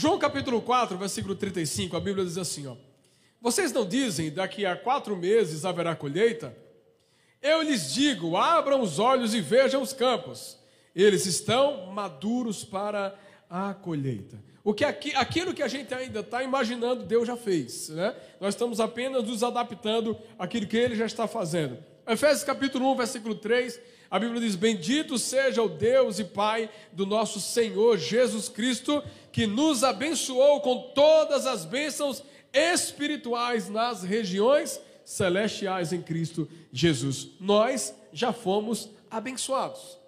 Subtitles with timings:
[0.00, 2.76] João capítulo 4, versículo 35, a Bíblia diz assim: ó,
[3.40, 6.56] Vocês não dizem daqui a quatro meses haverá colheita?
[7.42, 10.56] Eu lhes digo: abram os olhos e vejam os campos,
[10.94, 13.18] eles estão maduros para
[13.50, 14.40] a colheita.
[14.62, 17.88] O que aqui, aquilo que a gente ainda está imaginando, Deus já fez.
[17.88, 18.14] Né?
[18.40, 21.76] Nós estamos apenas nos adaptando àquilo que Ele já está fazendo.
[22.06, 27.04] Efésios capítulo 1, versículo 3, a Bíblia diz: Bendito seja o Deus e Pai do
[27.04, 32.22] nosso Senhor Jesus Cristo, que nos abençoou com todas as bênçãos
[32.52, 37.28] espirituais nas regiões celestiais em Cristo Jesus.
[37.40, 39.98] Nós já fomos abençoados.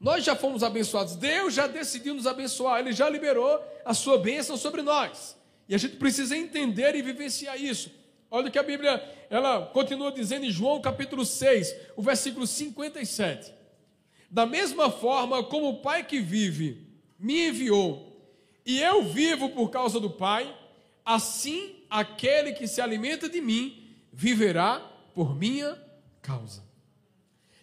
[0.00, 1.16] Nós já fomos abençoados.
[1.16, 2.80] Deus já decidiu nos abençoar.
[2.80, 5.36] Ele já liberou a sua bênção sobre nós.
[5.68, 7.90] E a gente precisa entender e vivenciar isso.
[8.34, 13.54] Olha o que a Bíblia, ela continua dizendo em João capítulo 6, o versículo 57.
[14.28, 16.84] Da mesma forma como o Pai que vive
[17.16, 18.12] me enviou,
[18.66, 20.52] e eu vivo por causa do Pai,
[21.04, 24.80] assim aquele que se alimenta de mim viverá
[25.14, 25.80] por minha
[26.20, 26.64] causa.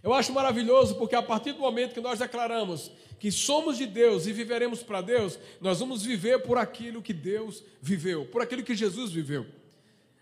[0.01, 4.25] Eu acho maravilhoso porque a partir do momento que nós declaramos que somos de Deus
[4.25, 8.73] e viveremos para Deus, nós vamos viver por aquilo que Deus viveu, por aquilo que
[8.73, 9.45] Jesus viveu.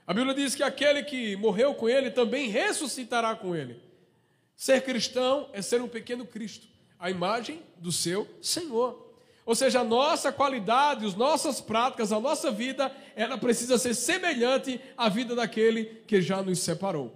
[0.10, 3.80] A Bíblia diz que aquele que morreu com ele também ressuscitará com ele.
[4.56, 6.66] Ser cristão é ser um pequeno Cristo,
[6.98, 9.14] a imagem do seu Senhor.
[9.46, 14.82] Ou seja, a nossa qualidade, as nossas práticas, a nossa vida, ela precisa ser semelhante
[14.98, 17.14] à vida daquele que já nos separou.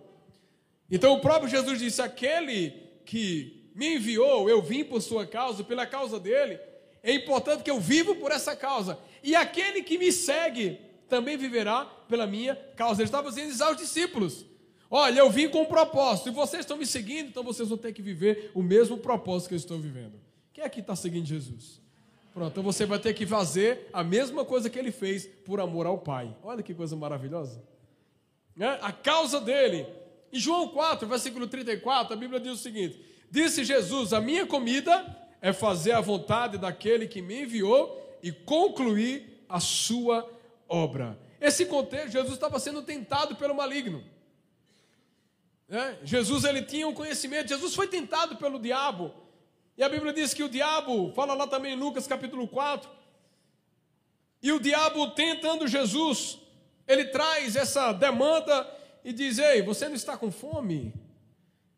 [0.87, 5.87] Então o próprio Jesus disse: aquele que me enviou, eu vim por sua causa, pela
[5.87, 6.59] causa dele,
[7.01, 8.99] é importante que eu vivo por essa causa.
[9.23, 13.01] E aquele que me segue, também viverá pela minha causa.
[13.01, 14.45] Ele estava dizendo aos discípulos.
[14.89, 17.93] Olha, eu vim com um propósito, e vocês estão me seguindo, então vocês vão ter
[17.93, 20.13] que viver o mesmo propósito que eu estou vivendo.
[20.53, 21.81] Quem aqui está seguindo Jesus?
[22.31, 25.87] Pronto, então você vai ter que fazer a mesma coisa que ele fez por amor
[25.87, 26.35] ao Pai.
[26.43, 27.63] Olha que coisa maravilhosa.
[28.55, 28.77] Né?
[28.81, 29.87] A causa dele.
[30.31, 32.99] Em João 4, versículo 34, a Bíblia diz o seguinte:
[33.29, 35.05] Disse Jesus: A minha comida
[35.41, 40.27] é fazer a vontade daquele que me enviou e concluir a sua
[40.67, 41.19] obra.
[41.39, 44.03] Esse contexto, Jesus estava sendo tentado pelo maligno.
[45.69, 45.97] É?
[46.03, 49.13] Jesus ele tinha um conhecimento, Jesus foi tentado pelo diabo.
[49.77, 52.89] E a Bíblia diz que o diabo, fala lá também em Lucas capítulo 4,
[54.41, 56.37] e o diabo tentando Jesus,
[56.87, 58.69] ele traz essa demanda
[59.03, 60.93] e diz: Ei, você não está com fome?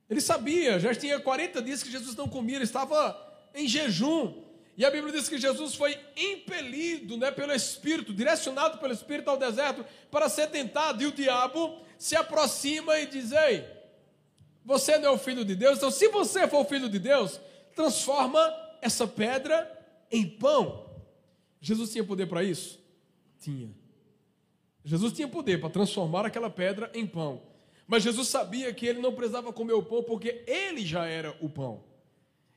[0.09, 3.15] Ele sabia, já tinha 40 dias que Jesus não comia, ele estava
[3.53, 4.43] em jejum.
[4.77, 9.37] E a Bíblia diz que Jesus foi impelido né, pelo Espírito, direcionado pelo Espírito ao
[9.37, 11.01] deserto para ser tentado.
[11.01, 13.65] E o diabo se aproxima e diz: Ei,
[14.65, 17.39] você não é o filho de Deus, então se você for o filho de Deus,
[17.73, 18.41] transforma
[18.81, 19.71] essa pedra
[20.11, 20.89] em pão.
[21.61, 22.79] Jesus tinha poder para isso?
[23.39, 23.69] Tinha.
[24.83, 27.41] Jesus tinha poder para transformar aquela pedra em pão.
[27.87, 31.49] Mas Jesus sabia que ele não precisava comer o pão porque ele já era o
[31.49, 31.83] pão.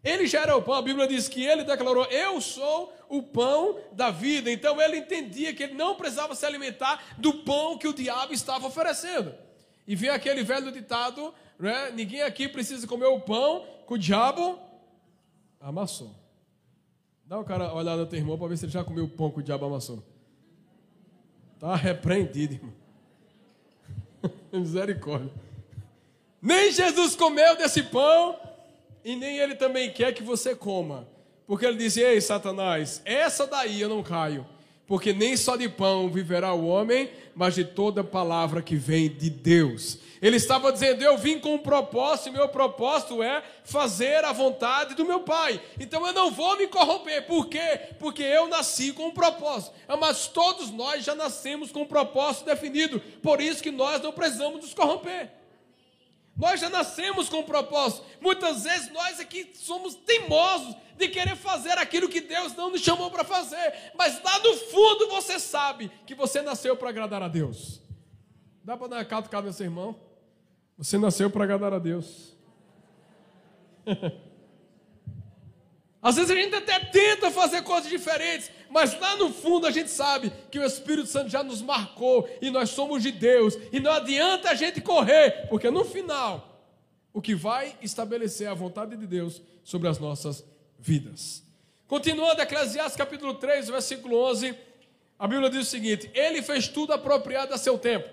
[0.02, 3.78] Ele já era o pão, a Bíblia diz que ele declarou: Eu sou o pão
[3.92, 4.50] da vida.
[4.50, 8.66] Então ele entendia que ele não precisava se alimentar do pão que o diabo estava
[8.66, 9.34] oferecendo.
[9.86, 11.90] E vem aquele velho ditado: né?
[11.90, 14.58] Ninguém aqui precisa comer o pão que o diabo
[15.60, 16.14] amassou.
[17.26, 19.30] Dá uma cara olhada no teu irmão para ver se ele já comeu o pão
[19.30, 20.02] que o diabo amassou.
[21.54, 22.72] Está repreendido, irmão.
[24.52, 25.30] Misericórdia.
[26.40, 28.38] Nem Jesus comeu desse pão
[29.04, 31.08] e nem ele também quer que você coma.
[31.46, 34.46] Porque ele diz: Ei, Satanás, essa daí eu não caio.
[34.86, 39.28] Porque nem só de pão viverá o homem, mas de toda palavra que vem de
[39.28, 39.98] Deus.
[40.20, 44.94] Ele estava dizendo: Eu vim com um propósito, e meu propósito é fazer a vontade
[44.94, 45.60] do meu Pai.
[45.78, 47.26] Então eu não vou me corromper.
[47.26, 47.80] Por quê?
[47.98, 49.74] Porque eu nasci com um propósito.
[49.86, 53.00] Ah, mas todos nós já nascemos com um propósito definido.
[53.22, 55.37] Por isso que nós não precisamos nos corromper.
[56.38, 58.06] Nós já nascemos com um propósito.
[58.20, 63.10] Muitas vezes nós aqui somos teimosos de querer fazer aquilo que Deus não nos chamou
[63.10, 63.92] para fazer.
[63.96, 67.82] Mas lá no fundo você sabe que você nasceu para agradar a Deus.
[68.62, 69.98] Dá para dar uma catucada nesse irmão?
[70.76, 72.36] Você nasceu para agradar a Deus.
[76.00, 79.90] Às vezes a gente até tenta fazer coisas diferentes, mas lá no fundo a gente
[79.90, 83.90] sabe que o Espírito Santo já nos marcou e nós somos de Deus, e não
[83.92, 86.62] adianta a gente correr, porque no final,
[87.12, 90.44] o que vai estabelecer a vontade de Deus sobre as nossas
[90.78, 91.42] vidas.
[91.88, 94.54] Continuando, Eclesiastes capítulo 3, versículo 11,
[95.18, 98.08] a Bíblia diz o seguinte: Ele fez tudo apropriado a seu tempo,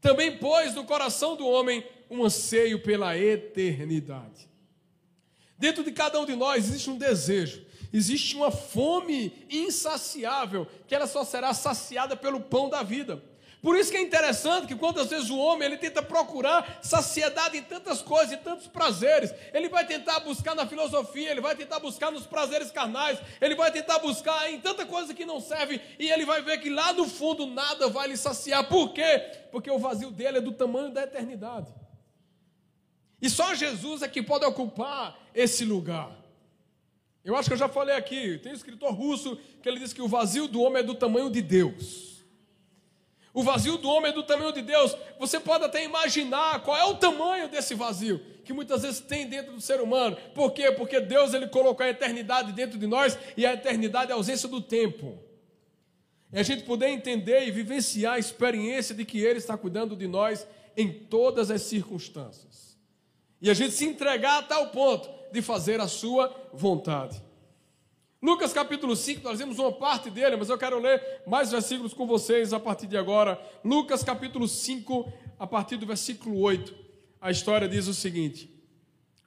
[0.00, 4.48] também pôs no coração do homem um anseio pela eternidade.
[5.58, 7.64] Dentro de cada um de nós existe um desejo,
[7.94, 13.22] Existe uma fome insaciável, que ela só será saciada pelo pão da vida.
[13.62, 17.62] Por isso que é interessante que quantas vezes o homem ele tenta procurar saciedade em
[17.62, 19.32] tantas coisas, em tantos prazeres.
[19.54, 23.70] Ele vai tentar buscar na filosofia, ele vai tentar buscar nos prazeres carnais, ele vai
[23.70, 27.08] tentar buscar em tanta coisa que não serve e ele vai ver que lá no
[27.08, 28.68] fundo nada vai lhe saciar.
[28.68, 29.20] Por quê?
[29.52, 31.72] Porque o vazio dele é do tamanho da eternidade.
[33.24, 36.14] E só Jesus é que pode ocupar esse lugar.
[37.24, 40.02] Eu acho que eu já falei aqui, tem um escritor russo que ele diz que
[40.02, 42.22] o vazio do homem é do tamanho de Deus.
[43.32, 44.94] O vazio do homem é do tamanho de Deus.
[45.18, 49.54] Você pode até imaginar qual é o tamanho desse vazio que muitas vezes tem dentro
[49.54, 50.18] do ser humano.
[50.34, 50.70] Por quê?
[50.72, 54.50] Porque Deus ele colocou a eternidade dentro de nós e a eternidade é a ausência
[54.50, 55.18] do tempo.
[56.30, 60.06] E a gente poder entender e vivenciar a experiência de que Ele está cuidando de
[60.06, 60.46] nós
[60.76, 62.63] em todas as circunstâncias.
[63.44, 67.22] E a gente se entregar a tal ponto de fazer a sua vontade.
[68.22, 72.06] Lucas capítulo 5, nós vemos uma parte dele, mas eu quero ler mais versículos com
[72.06, 73.38] vocês a partir de agora.
[73.62, 76.74] Lucas capítulo 5, a partir do versículo 8.
[77.20, 78.48] A história diz o seguinte: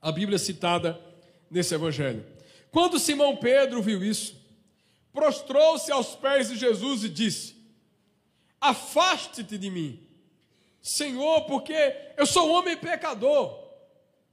[0.01, 0.99] a Bíblia citada
[1.47, 2.25] nesse evangelho.
[2.71, 4.35] Quando Simão Pedro viu isso,
[5.13, 7.55] prostrou-se aos pés de Jesus e disse:
[8.59, 10.07] Afaste-te de mim,
[10.81, 13.66] Senhor, porque eu sou um homem pecador.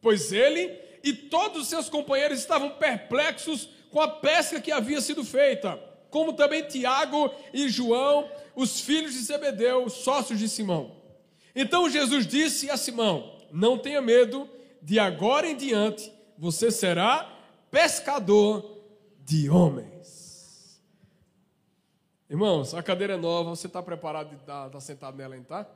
[0.04, 0.70] Pois ele
[1.02, 6.34] e todos os seus companheiros estavam perplexos com a pesca que havia sido feita, como
[6.34, 10.94] também Tiago e João, os filhos de Zebedeu, sócios de Simão.
[11.56, 14.46] Então Jesus disse a Simão: Não tenha medo,
[14.82, 17.34] de agora em diante você será
[17.70, 18.82] pescador
[19.24, 20.82] de homens.
[22.28, 25.66] Irmãos, a cadeira é nova, você está preparado de estar tá sentado nela, hein, tá?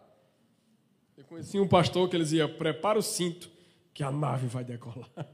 [1.16, 3.56] Eu conheci um pastor que ele dizia: prepara o cinto,
[3.98, 5.10] que a nave vai decolar.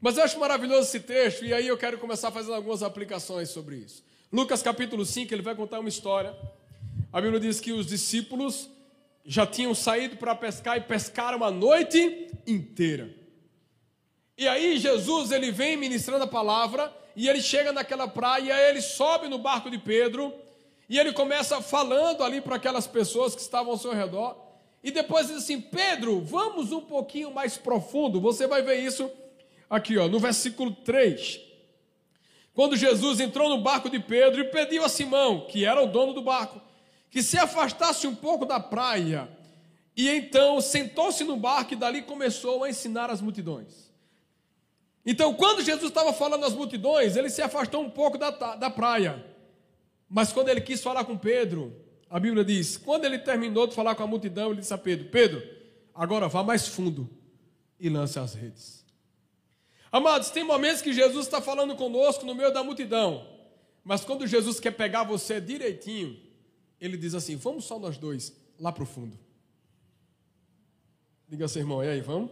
[0.00, 3.78] Mas eu acho maravilhoso esse texto, e aí eu quero começar fazendo algumas aplicações sobre
[3.78, 4.04] isso.
[4.32, 6.36] Lucas capítulo 5, ele vai contar uma história.
[7.12, 8.70] A Bíblia diz que os discípulos
[9.24, 13.12] já tinham saído para pescar e pescaram a noite inteira.
[14.36, 19.26] E aí Jesus, ele vem ministrando a palavra, e ele chega naquela praia, ele sobe
[19.26, 20.32] no barco de Pedro,
[20.88, 24.46] e ele começa falando ali para aquelas pessoas que estavam ao seu redor,
[24.82, 28.20] e depois diz assim: Pedro, vamos um pouquinho mais profundo.
[28.20, 29.10] Você vai ver isso
[29.68, 31.40] aqui, ó, no versículo 3.
[32.54, 36.12] Quando Jesus entrou no barco de Pedro e pediu a Simão, que era o dono
[36.12, 36.60] do barco,
[37.10, 39.28] que se afastasse um pouco da praia.
[39.96, 43.88] E então sentou-se no barco e dali começou a ensinar as multidões.
[45.04, 49.24] Então, quando Jesus estava falando às multidões, ele se afastou um pouco da, da praia.
[50.08, 51.74] Mas quando ele quis falar com Pedro,
[52.10, 55.08] a Bíblia diz: quando ele terminou de falar com a multidão, ele disse a Pedro:
[55.08, 55.42] Pedro,
[55.94, 57.08] agora vá mais fundo
[57.78, 58.84] e lance as redes.
[59.90, 63.26] Amados, tem momentos que Jesus está falando conosco no meio da multidão,
[63.84, 66.18] mas quando Jesus quer pegar você direitinho,
[66.80, 69.18] ele diz assim: Vamos só nós dois lá para o fundo.
[71.28, 72.30] Diga assim, irmão, e aí, vamos?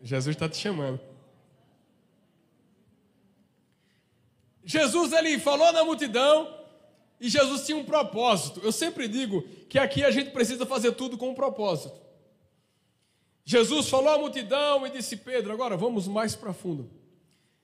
[0.00, 0.98] Jesus está te chamando.
[4.64, 6.55] Jesus ele falou na multidão
[7.20, 8.60] e Jesus tinha um propósito.
[8.62, 11.98] Eu sempre digo que aqui a gente precisa fazer tudo com um propósito.
[13.44, 16.90] Jesus falou à multidão e disse: Pedro, agora vamos mais para fundo.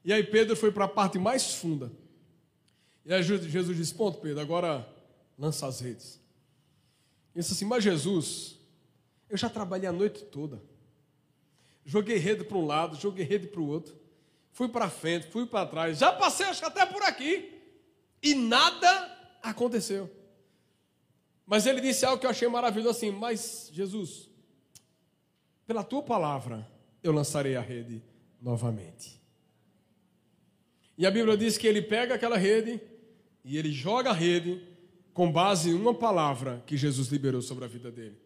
[0.04, 1.92] E aí Pedro foi para a parte mais funda.
[3.04, 4.88] E aí Jesus disse: Ponto, Pedro, agora
[5.38, 6.20] lança as redes.
[7.34, 8.56] E disse assim: Mas Jesus,
[9.28, 10.62] eu já trabalhei a noite toda.
[11.84, 14.00] Joguei rede para um lado, joguei rede para o outro.
[14.52, 15.98] Fui para frente, fui para trás.
[15.98, 17.60] Já passei, acho que até por aqui.
[18.22, 19.11] E nada
[19.42, 20.10] aconteceu.
[21.46, 24.30] Mas ele disse algo que eu achei maravilhoso assim: Mas Jesus,
[25.66, 26.66] pela tua palavra
[27.02, 28.02] eu lançarei a rede
[28.40, 29.20] novamente.
[30.96, 32.80] E a Bíblia diz que ele pega aquela rede
[33.44, 34.62] e ele joga a rede
[35.12, 38.16] com base em uma palavra que Jesus liberou sobre a vida dele.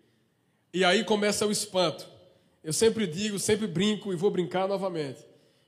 [0.73, 2.07] E aí começa o espanto.
[2.63, 5.25] Eu sempre digo, sempre brinco e vou brincar novamente.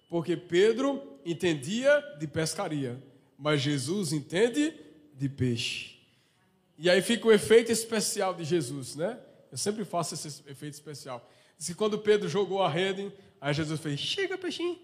[0.09, 3.03] Porque Pedro entendia de pescaria,
[3.39, 4.75] mas Jesus entende
[5.19, 5.99] de peixe.
[6.79, 9.19] E aí fica o efeito especial de Jesus, né?
[9.51, 11.29] Eu sempre faço esse efeito especial.
[11.59, 14.79] Diz que quando Pedro jogou a rede, aí Jesus fez: Chega, peixinho.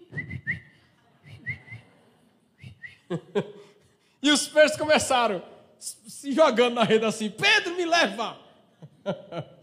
[4.21, 5.41] e os peixes começaram
[5.79, 8.37] se jogando na rede assim: Pedro, me leva.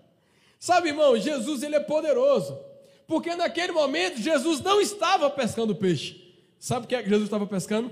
[0.59, 2.59] Sabe, irmão, Jesus ele é poderoso.
[3.07, 6.35] Porque naquele momento Jesus não estava pescando peixe.
[6.59, 7.91] Sabe o que, é Jesus estava pescando?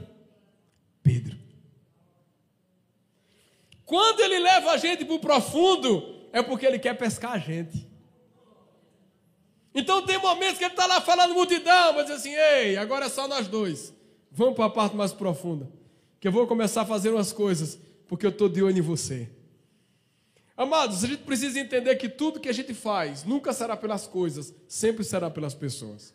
[1.03, 1.40] Pedro.
[3.91, 7.89] Quando ele leva a gente para o profundo, é porque ele quer pescar a gente.
[9.75, 13.27] Então tem momentos que ele está lá falando multidão, mas assim, ei, agora é só
[13.27, 13.93] nós dois.
[14.31, 15.69] Vamos para a parte mais profunda.
[16.21, 19.29] Que eu vou começar a fazer umas coisas, porque eu estou de olho em você.
[20.57, 24.55] Amados, a gente precisa entender que tudo que a gente faz nunca será pelas coisas,
[24.69, 26.15] sempre será pelas pessoas.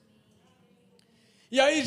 [1.56, 1.86] E aí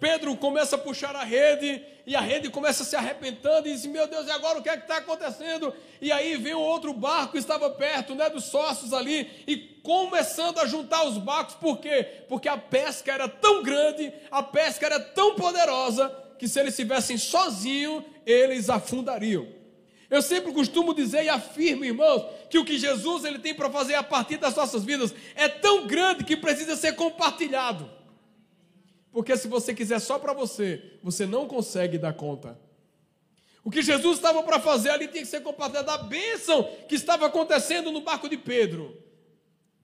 [0.00, 3.84] Pedro começa a puxar a rede, e a rede começa a se arrebentando, e diz:
[3.84, 5.70] Meu Deus, e agora o que é que está acontecendo?
[6.00, 10.66] E aí vem um outro barco estava perto, né, dos sócios ali, e começando a
[10.66, 12.24] juntar os barcos, por quê?
[12.26, 17.18] Porque a pesca era tão grande, a pesca era tão poderosa, que se eles estivessem
[17.18, 19.46] sozinhos, eles afundariam.
[20.08, 23.94] Eu sempre costumo dizer e afirmo, irmãos, que o que Jesus ele tem para fazer
[23.94, 28.00] a partir das nossas vidas é tão grande que precisa ser compartilhado.
[29.12, 32.58] Porque se você quiser só para você, você não consegue dar conta.
[33.62, 35.90] O que Jesus estava para fazer ali tinha que ser compartilhado.
[35.90, 38.96] A bênção que estava acontecendo no barco de Pedro,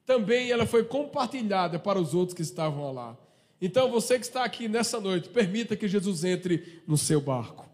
[0.04, 3.16] também ela foi compartilhada para os outros que estavam lá.
[3.60, 7.68] Então você que está aqui nessa noite, permita que Jesus entre no seu barco.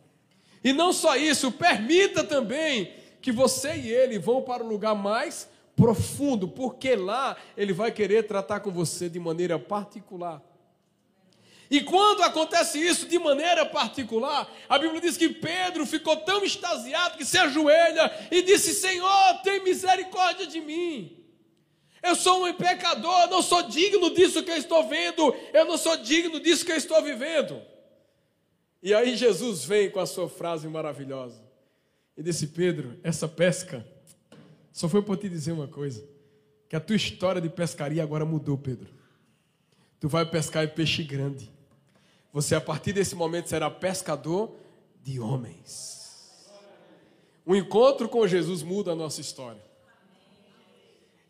[0.62, 5.48] E não só isso, permita também que você e ele vão para o lugar mais
[5.76, 10.42] profundo, porque lá ele vai querer tratar com você de maneira particular.
[11.70, 17.16] E quando acontece isso de maneira particular, a Bíblia diz que Pedro ficou tão extasiado
[17.16, 21.24] que se ajoelha e disse: Senhor, tem misericórdia de mim.
[22.02, 25.96] Eu sou um pecador, não sou digno disso que eu estou vendo, eu não sou
[25.96, 27.62] digno disso que eu estou vivendo.
[28.82, 31.42] E aí Jesus vem com a sua frase maravilhosa.
[32.14, 33.86] E disse: Pedro, essa pesca
[34.70, 36.06] só foi para te dizer uma coisa:
[36.68, 38.92] que a tua história de pescaria agora mudou, Pedro.
[39.98, 41.53] Tu vai pescar peixe grande.
[42.34, 44.56] Você, a partir desse momento, será pescador
[45.00, 46.34] de homens.
[47.46, 49.62] O encontro com Jesus muda a nossa história.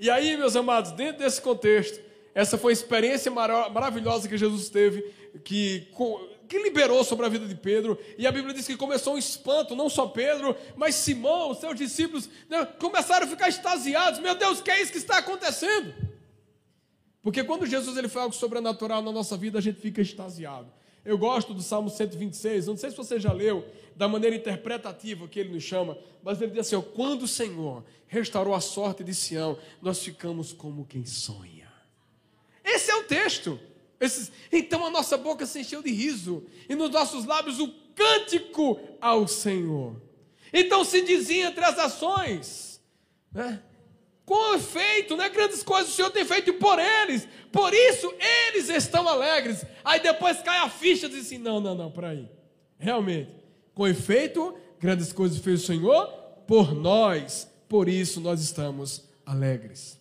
[0.01, 2.01] E aí, meus amados, dentro desse contexto,
[2.35, 5.03] essa foi a experiência maravilhosa que Jesus teve,
[5.45, 5.87] que
[6.49, 7.99] que liberou sobre a vida de Pedro.
[8.17, 11.75] E a Bíblia diz que começou um espanto, não só Pedro, mas Simão, os seus
[11.75, 14.21] discípulos, né, começaram a ficar extasiados.
[14.21, 15.95] Meu Deus, o que é isso que está acontecendo?
[17.23, 20.71] Porque quando Jesus ele faz algo sobrenatural na nossa vida, a gente fica extasiado.
[21.05, 25.39] Eu gosto do Salmo 126, não sei se você já leu, da maneira interpretativa que
[25.39, 29.15] ele nos chama, mas ele diz assim: ó, quando o Senhor restaurou a sorte de
[29.15, 31.71] Sião, nós ficamos como quem sonha.
[32.65, 33.61] Esse é o texto.
[34.01, 38.81] Esses, então a nossa boca se encheu de riso, e nos nossos lábios o cântico
[39.01, 40.01] ao Senhor.
[40.53, 42.81] Então se dizia entre as ações,
[43.33, 43.63] né?
[44.25, 45.29] Com efeito, né?
[45.29, 48.13] grandes coisas o Senhor tem feito por eles, por isso
[48.49, 49.65] eles estão alegres.
[49.85, 52.29] Aí depois cai a ficha e diz assim: não, não, não, para aí.
[52.79, 53.31] Realmente,
[53.75, 56.07] com efeito, grandes coisas fez o Senhor
[56.47, 59.99] por nós, por isso nós estamos alegres.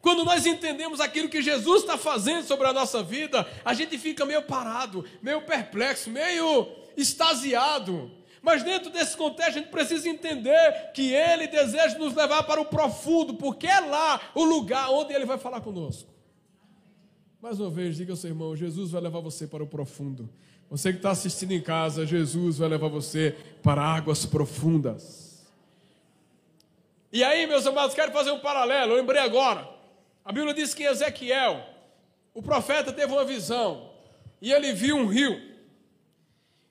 [0.00, 4.26] Quando nós entendemos aquilo que Jesus está fazendo sobre a nossa vida, a gente fica
[4.26, 8.10] meio parado, meio perplexo, meio extasiado.
[8.42, 12.64] Mas dentro desse contexto, a gente precisa entender que Ele deseja nos levar para o
[12.64, 16.10] profundo, porque é lá o lugar onde Ele vai falar conosco.
[17.40, 20.28] Mais uma vez, diga ao seu irmão: Jesus vai levar você para o profundo.
[20.68, 25.46] Você que está assistindo em casa, Jesus vai levar você para águas profundas.
[27.12, 28.92] E aí, meus amados, quero fazer um paralelo.
[28.92, 29.68] Eu lembrei agora.
[30.24, 31.62] A Bíblia diz que Ezequiel,
[32.32, 33.90] o profeta, teve uma visão
[34.40, 35.51] e ele viu um rio.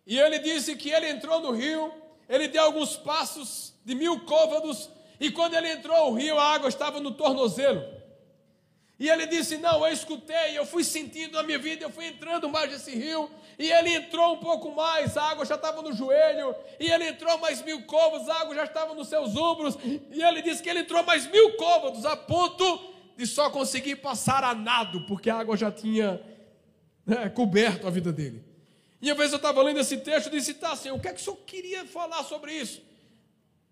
[0.05, 1.93] E ele disse que ele entrou no rio,
[2.27, 4.89] ele deu alguns passos de mil côvados,
[5.19, 8.01] e quando ele entrou no rio, a água estava no tornozelo.
[9.01, 12.47] E ele disse: Não, eu escutei, eu fui sentindo na minha vida, eu fui entrando
[12.47, 13.31] mais nesse rio.
[13.57, 16.55] E ele entrou um pouco mais, a água já estava no joelho.
[16.79, 19.75] E ele entrou mais mil côvados, a água já estava nos seus ombros.
[19.83, 24.43] E ele disse que ele entrou mais mil côvados, a ponto de só conseguir passar
[24.43, 26.21] a nado, porque a água já tinha
[27.03, 28.50] né, coberto a vida dele.
[29.01, 31.13] E uma vez eu estava lendo esse texto e disse, tá, Senhor, o que é
[31.13, 32.81] que o Senhor queria falar sobre isso?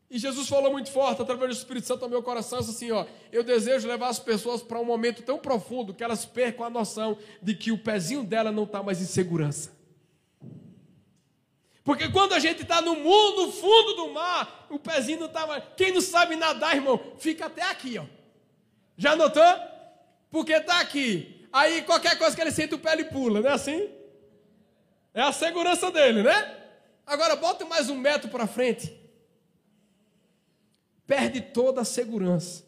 [0.10, 3.44] E Jesus falou muito forte, através do Espírito Santo ao meu coração, assim, ó, eu
[3.44, 7.54] desejo levar as pessoas para um momento tão profundo que elas percam a noção de
[7.54, 9.78] que o pezinho dela não está mais em segurança.
[11.84, 15.46] Porque quando a gente está no mundo, no fundo do mar, o pezinho não está
[15.46, 15.64] mais.
[15.78, 18.06] Quem não sabe nadar, irmão, fica até aqui, ó.
[18.98, 19.44] Já notou?
[20.32, 21.48] Porque está aqui.
[21.54, 23.90] Aí qualquer coisa que ele sente o pé, ele pula, não é assim?
[25.14, 26.58] É a segurança dele, né?
[27.06, 28.96] Agora bota mais um metro para frente.
[31.08, 32.64] Perde toda a segurança.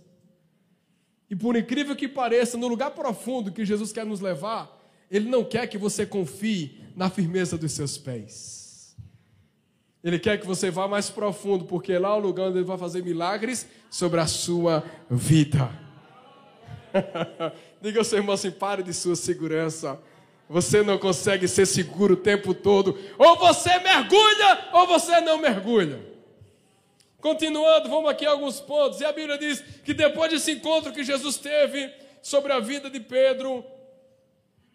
[1.29, 5.43] E por incrível que pareça, no lugar profundo que Jesus quer nos levar, Ele não
[5.43, 8.98] quer que você confie na firmeza dos seus pés.
[10.03, 12.77] Ele quer que você vá mais profundo, porque lá é o lugar onde Ele vai
[12.77, 15.71] fazer milagres sobre a sua vida.
[17.79, 20.00] Diga ao seu irmão assim: pare de sua segurança.
[20.51, 23.00] Você não consegue ser seguro o tempo todo.
[23.17, 26.05] Ou você mergulha, ou você não mergulha.
[27.22, 29.00] Continuando, vamos aqui a alguns pontos.
[29.00, 31.89] E a Bíblia diz que depois desse encontro que Jesus teve
[32.22, 33.63] sobre a vida de Pedro,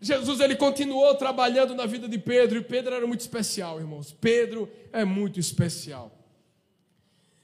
[0.01, 4.17] Jesus ele continuou trabalhando na vida de Pedro, e Pedro era muito especial, irmãos.
[4.19, 6.11] Pedro é muito especial.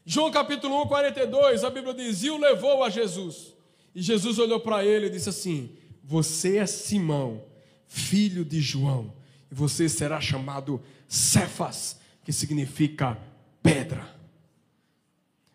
[0.07, 3.53] João capítulo 1, 42, a Bíblia diz: E o levou a Jesus.
[3.95, 7.52] E Jesus olhou para ele e disse assim: Você é Simão,
[7.93, 9.13] filho de João,
[9.51, 13.19] e você será chamado Cefas, que significa
[13.63, 14.09] pedra.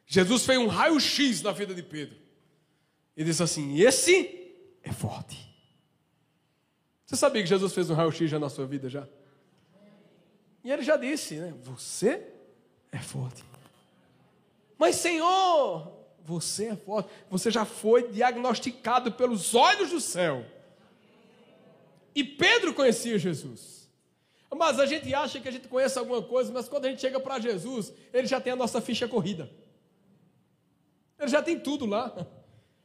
[0.06, 2.15] Jesus fez um raio-x na vida de Pedro.
[3.15, 4.53] E disse assim: Esse
[4.84, 5.36] é forte.
[7.06, 9.08] Você sabia que Jesus fez um raio-x já na sua vida já?
[10.63, 11.56] E ele já disse, né?
[11.63, 12.22] Você
[12.91, 13.44] é forte.
[14.77, 15.91] Mas Senhor,
[16.24, 17.10] você é forte.
[17.32, 20.46] Você já foi diagnosticado pelos olhos do céu.
[22.17, 23.88] E Pedro conhecia Jesus.
[24.51, 27.19] Mas a gente acha que a gente conhece alguma coisa, mas quando a gente chega
[27.19, 29.47] para Jesus, ele já tem a nossa ficha corrida.
[31.19, 32.12] Ele já tem tudo lá.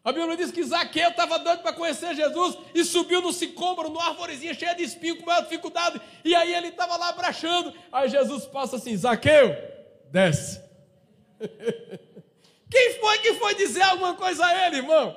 [0.05, 4.09] A Bíblia diz que Zaqueu estava doido para conhecer Jesus e subiu no sicômoro, numa
[4.09, 5.99] arvorezinha cheia de espinho, com maior dificuldade.
[6.23, 7.73] E aí ele estava lá abraçando.
[7.91, 9.57] Aí Jesus passa assim: Zaqueu,
[10.11, 10.61] desce.
[12.69, 15.17] Quem foi que foi dizer alguma coisa a ele, irmão?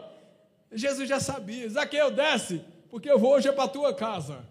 [0.72, 2.63] Jesus já sabia: Zaqueu, desce,
[2.96, 4.42] porque eu vou hoje é para a tua casa.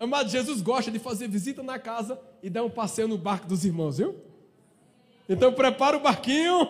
[0.00, 3.64] Amado, Jesus gosta de fazer visita na casa e dar um passeio no barco dos
[3.64, 4.16] irmãos, viu?
[5.28, 6.68] Então prepara o barquinho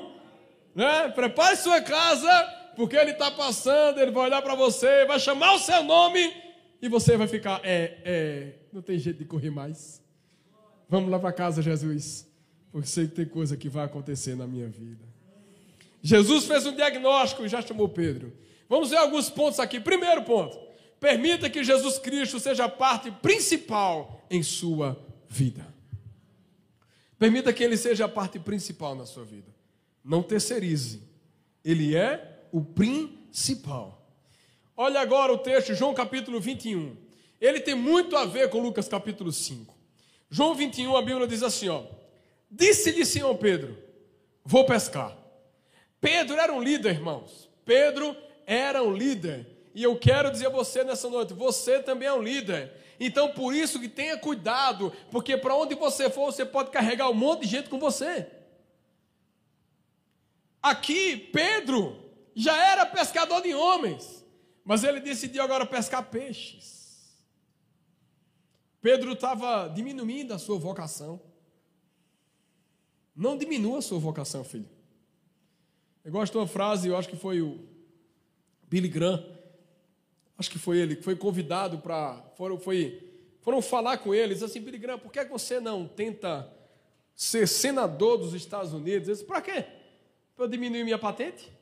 [0.75, 1.09] né?
[1.09, 2.29] Prepare sua casa,
[2.77, 6.21] porque ele está passando, ele vai olhar para você, vai chamar o seu nome
[6.83, 10.03] e você vai ficar, é, é, não tem jeito de correr mais.
[10.87, 12.31] Vamos lá para casa, Jesus,
[12.71, 15.03] porque sei que tem coisa que vai acontecer na minha vida.
[16.03, 18.37] Jesus fez um diagnóstico e já chamou Pedro.
[18.69, 19.81] Vamos ver alguns pontos aqui.
[19.81, 20.59] Primeiro ponto:
[21.01, 25.67] permita que Jesus Cristo seja a parte principal em sua vida.
[27.19, 29.53] Permita que ele seja a parte principal na sua vida.
[30.05, 31.03] Não terceirize.
[31.65, 34.07] Ele é o principal.
[34.77, 36.97] Olha agora o texto, João capítulo 21.
[37.41, 39.77] Ele tem muito a ver com Lucas capítulo 5.
[40.31, 41.85] João 21, a Bíblia diz assim: ó.
[42.51, 43.77] Disse-lhe Simão Pedro:
[44.45, 45.17] Vou pescar.
[46.01, 47.51] Pedro era um líder, irmãos.
[47.65, 48.17] Pedro
[48.49, 49.47] era um líder.
[49.75, 52.73] E eu quero dizer a você nessa noite: você também é um líder.
[52.99, 57.15] Então, por isso que tenha cuidado, porque para onde você for, você pode carregar um
[57.15, 58.27] monte de gente com você.
[60.61, 61.97] Aqui, Pedro
[62.35, 64.25] já era pescador de homens,
[64.65, 67.17] mas ele decidiu agora pescar peixes.
[68.81, 71.21] Pedro estava diminuindo a sua vocação.
[73.15, 74.69] Não diminua a sua vocação, filho.
[76.05, 77.78] Eu gosto de uma frase, eu acho que foi o
[78.69, 79.25] Billy Graham,
[80.37, 82.23] acho que foi ele, que foi convidado para.
[82.37, 82.61] Foram,
[83.41, 86.51] foram falar com ele, disse assim: Billy Graham, por que você não tenta
[87.15, 89.09] ser senador dos Estados Unidos?
[89.09, 89.65] Ele disse: para quê?
[90.39, 91.53] para eu diminuir minha patente?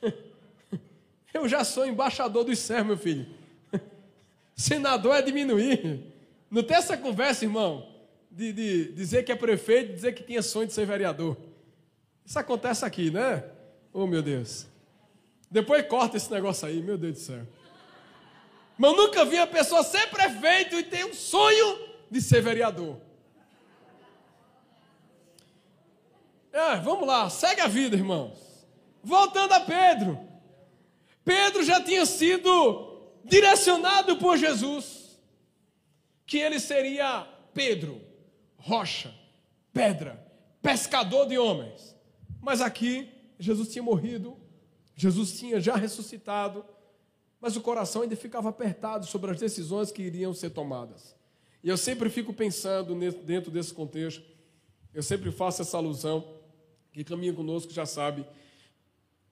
[1.34, 3.26] Eu já sou embaixador dos céus, meu filho.
[4.54, 6.04] Senador é diminuir.
[6.48, 7.86] Não tem essa conversa, irmão,
[8.30, 11.36] de, de dizer que é prefeito, dizer que tinha sonho de ser vereador.
[12.24, 13.44] Isso acontece aqui, né?
[13.92, 14.67] Oh, meu Deus.
[15.50, 17.46] Depois corta esse negócio aí, meu Deus do céu.
[18.76, 23.00] Mas eu nunca vi a pessoa ser prefeito e ter um sonho de ser vereador.
[26.52, 28.66] É, vamos lá, segue a vida, irmãos.
[29.02, 30.18] Voltando a Pedro.
[31.24, 35.18] Pedro já tinha sido direcionado por Jesus
[36.26, 38.00] que ele seria Pedro,
[38.56, 39.14] rocha,
[39.72, 40.24] pedra,
[40.62, 41.96] pescador de homens.
[42.40, 43.08] Mas aqui
[43.38, 44.36] Jesus tinha morrido,
[44.98, 46.64] Jesus tinha já ressuscitado,
[47.40, 51.14] mas o coração ainda ficava apertado sobre as decisões que iriam ser tomadas.
[51.62, 54.24] E eu sempre fico pensando dentro desse contexto,
[54.92, 56.40] eu sempre faço essa alusão
[56.92, 58.26] que caminha conosco já sabe,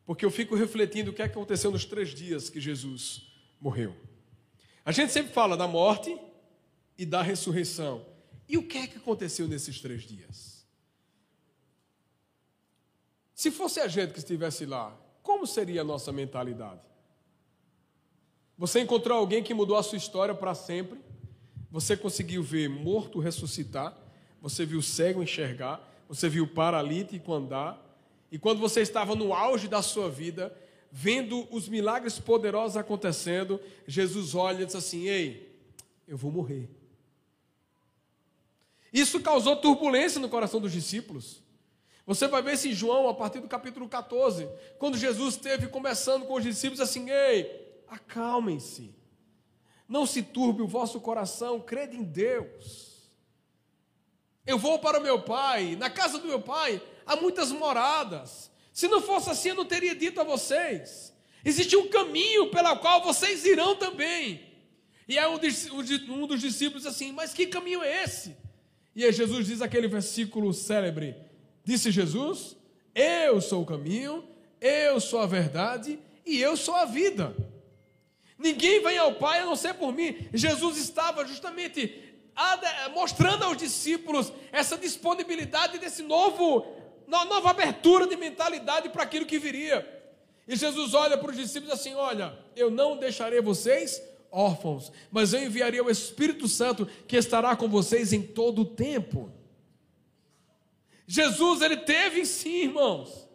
[0.05, 3.27] porque eu fico refletindo o que aconteceu nos três dias que Jesus
[3.61, 3.97] morreu.
[4.85, 6.17] A gente sempre fala da morte
[6.97, 8.07] e da ressurreição.
[8.49, 10.65] E o que é que aconteceu nesses três dias?
[13.35, 14.97] Se fosse a gente que estivesse lá,
[15.27, 16.81] como seria a nossa mentalidade?
[18.57, 21.01] Você encontrou alguém que mudou a sua história para sempre?
[21.71, 23.97] Você conseguiu ver morto ressuscitar?
[24.41, 25.93] Você viu cego enxergar?
[26.09, 27.83] você viu paralítico andar,
[28.31, 30.57] e quando você estava no auge da sua vida,
[30.91, 35.57] vendo os milagres poderosos acontecendo, Jesus olha e diz assim: Ei,
[36.07, 36.69] eu vou morrer.
[38.93, 41.43] Isso causou turbulência no coração dos discípulos.
[42.07, 46.25] Você vai ver isso em João, a partir do capítulo 14, quando Jesus esteve conversando
[46.25, 48.95] com os discípulos assim: Ei, acalmem-se,
[49.89, 53.11] não se turbe o vosso coração, crede em Deus.
[54.47, 58.51] Eu vou para o meu pai, na casa do meu pai há muitas moradas.
[58.73, 61.13] Se não fosse assim, eu não teria dito a vocês.
[61.45, 64.47] Existe um caminho pelo qual vocês irão também.
[65.09, 68.37] E um, um dos discípulos assim: Mas que caminho é esse?
[68.95, 71.17] E aí Jesus diz aquele versículo célebre:
[71.67, 72.57] Disse Jesus:
[72.95, 74.25] Eu sou o caminho,
[74.61, 77.37] eu sou a verdade e eu sou a vida.
[78.39, 80.29] Ninguém vem ao Pai a não ser por mim.
[80.33, 82.05] Jesus estava justamente
[82.95, 86.65] mostrando aos discípulos essa disponibilidade desse novo,
[87.09, 89.85] nova abertura de mentalidade para aquilo que viria.
[90.47, 94.01] E Jesus olha para os discípulos assim: Olha, eu não deixarei vocês
[94.31, 99.33] órfãos, mas eu enviarei o Espírito Santo que estará com vocês em todo o tempo.
[101.07, 103.29] Jesus, ele teve em si, irmãos,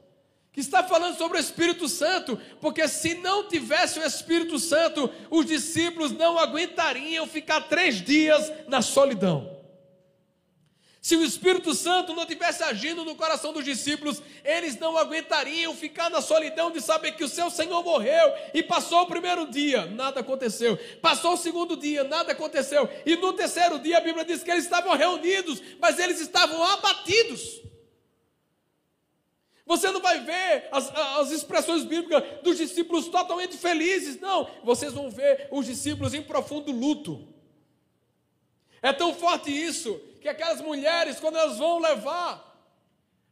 [0.52, 5.46] que está falando sobre o Espírito Santo, porque se não tivesse o Espírito Santo, os
[5.46, 9.61] discípulos não aguentariam ficar três dias na solidão.
[11.02, 16.12] Se o Espírito Santo não tivesse agindo no coração dos discípulos, eles não aguentariam ficar
[16.12, 20.20] na solidão de saber que o seu Senhor morreu e passou o primeiro dia, nada
[20.20, 20.78] aconteceu.
[21.02, 22.88] Passou o segundo dia, nada aconteceu.
[23.04, 27.62] E no terceiro dia a Bíblia diz que eles estavam reunidos, mas eles estavam abatidos.
[29.66, 34.48] Você não vai ver as, as expressões bíblicas dos discípulos totalmente felizes, não.
[34.64, 37.28] Vocês vão ver os discípulos em profundo luto.
[38.84, 42.48] É tão forte isso que aquelas mulheres, quando elas vão levar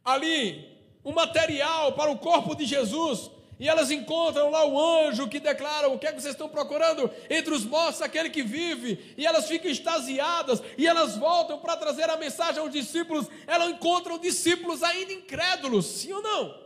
[0.04, 0.68] ali
[1.04, 5.88] o material para o corpo de Jesus, e elas encontram lá o anjo que declara
[5.88, 9.46] o que é que vocês estão procurando entre os mortos, aquele que vive, e elas
[9.46, 15.12] ficam extasiadas, e elas voltam para trazer a mensagem aos discípulos, elas encontram discípulos ainda
[15.12, 16.60] incrédulos, sim ou não?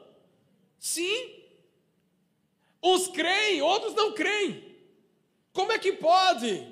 [0.78, 1.34] Sim.
[2.82, 4.74] Uns creem, outros não creem.
[5.52, 6.66] Como é que pode?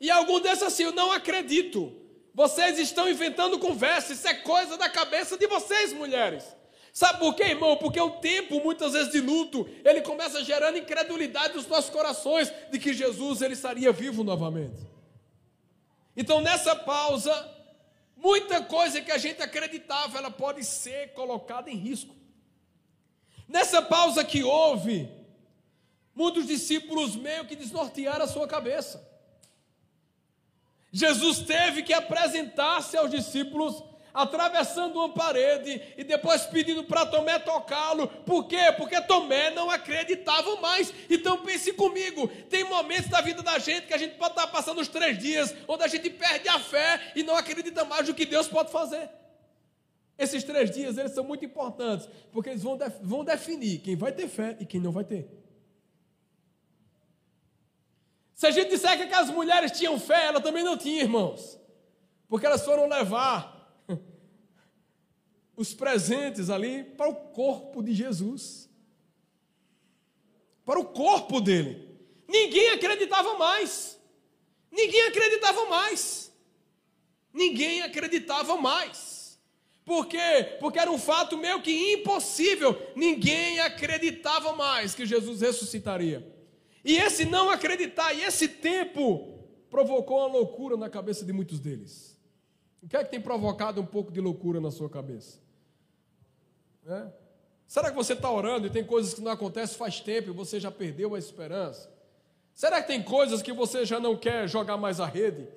[0.00, 2.03] E algum desses assim, eu não acredito.
[2.34, 6.44] Vocês estão inventando conversa, isso é coisa da cabeça de vocês, mulheres.
[6.92, 7.76] Sabe por quê, irmão?
[7.76, 12.78] Porque o tempo, muitas vezes de luto, ele começa gerando incredulidade nos nossos corações de
[12.78, 14.84] que Jesus ele estaria vivo novamente.
[16.16, 17.32] Então, nessa pausa,
[18.16, 22.14] muita coisa que a gente acreditava, ela pode ser colocada em risco.
[23.48, 25.08] Nessa pausa que houve,
[26.14, 29.13] muitos discípulos meio que desnortearam a sua cabeça.
[30.94, 33.82] Jesus teve que apresentar-se aos discípulos
[34.14, 38.06] atravessando uma parede e depois pedindo para Tomé tocá-lo.
[38.06, 38.72] Por quê?
[38.76, 40.94] Porque Tomé não acreditava mais.
[41.10, 44.80] Então pense comigo: tem momentos da vida da gente que a gente pode estar passando
[44.80, 48.24] os três dias onde a gente perde a fé e não acredita mais no que
[48.24, 49.10] Deus pode fazer.
[50.16, 54.28] Esses três dias eles são muito importantes, porque eles vão, vão definir quem vai ter
[54.28, 55.43] fé e quem não vai ter.
[58.34, 61.58] Se a gente disser que aquelas mulheres tinham fé, ela também não tinha, irmãos.
[62.28, 63.78] Porque elas foram levar
[65.56, 68.68] os presentes ali para o corpo de Jesus.
[70.64, 71.96] Para o corpo dele.
[72.26, 74.00] Ninguém acreditava mais.
[74.70, 76.32] Ninguém acreditava mais.
[77.32, 79.38] Ninguém acreditava mais.
[79.84, 80.56] Por quê?
[80.58, 82.76] Porque era um fato meio que impossível.
[82.96, 86.26] Ninguém acreditava mais que Jesus ressuscitaria.
[86.84, 89.34] E esse não acreditar, e esse tempo,
[89.70, 92.16] provocou uma loucura na cabeça de muitos deles.
[92.82, 95.38] O que é que tem provocado um pouco de loucura na sua cabeça?
[96.86, 97.06] É?
[97.66, 100.60] Será que você está orando e tem coisas que não acontecem faz tempo e você
[100.60, 101.90] já perdeu a esperança?
[102.54, 105.48] Será que tem coisas que você já não quer jogar mais a rede?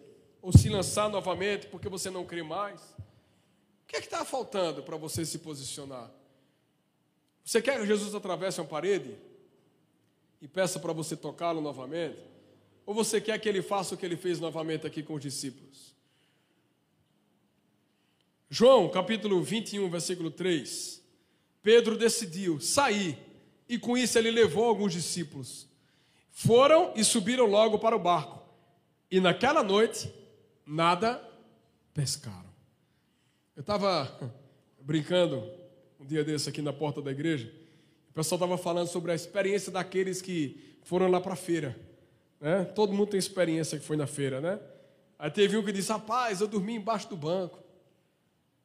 [0.41, 2.81] Ou se lançar novamente porque você não crê mais?
[2.81, 6.09] O que é que está faltando para você se posicionar?
[7.43, 9.15] Você quer que Jesus atravesse uma parede
[10.41, 12.17] e peça para você tocá-lo novamente?
[12.85, 15.95] Ou você quer que ele faça o que ele fez novamente aqui com os discípulos?
[18.49, 21.03] João, capítulo 21, versículo 3.
[21.61, 23.17] Pedro decidiu sair
[23.67, 25.67] e com isso ele levou alguns discípulos.
[26.31, 28.41] Foram e subiram logo para o barco.
[29.11, 30.09] E naquela noite,
[30.65, 31.21] nada
[31.93, 32.49] pescaram.
[33.55, 34.17] Eu estava
[34.79, 35.43] brincando
[35.99, 37.51] um dia desse aqui na porta da igreja.
[38.17, 41.77] Pessoal estava falando sobre a experiência daqueles que foram lá para a feira.
[42.41, 42.65] Né?
[42.65, 44.59] Todo mundo tem experiência que foi na feira, né?
[45.19, 47.59] Aí teve um que disse: Rapaz, eu dormi embaixo do banco.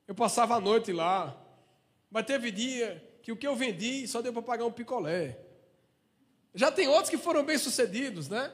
[0.08, 1.38] Eu passava a noite lá.
[2.10, 5.38] Mas teve dia que o que eu vendi só deu para pagar um picolé.
[6.54, 8.50] Já tem outros que foram bem sucedidos, né?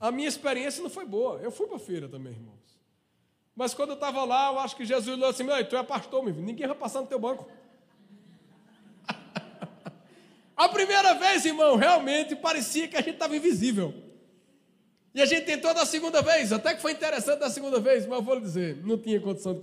[0.00, 1.40] A minha experiência não foi boa.
[1.42, 2.80] Eu fui para a feira também, irmãos.
[3.54, 6.32] Mas quando eu estava lá, eu acho que Jesus falou assim: tu é pastor, meu
[6.32, 7.46] filho, ninguém vai passar no teu banco.
[10.58, 13.94] A primeira vez, irmão, realmente parecia que a gente estava invisível.
[15.14, 18.18] E a gente tentou da segunda vez, até que foi interessante da segunda vez, mas
[18.18, 19.56] eu vou lhe dizer, não tinha condição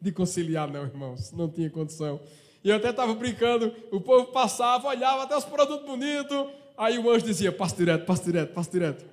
[0.00, 2.18] de conciliar, não, irmãos, não tinha condição.
[2.64, 7.10] E eu até estava brincando, o povo passava, olhava até os produtos bonitos, aí o
[7.10, 9.04] anjo dizia: passa direto, passa direto, passa direto.